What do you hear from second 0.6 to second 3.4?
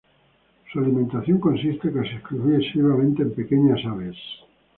Su alimentación consiste casi exclusivamente en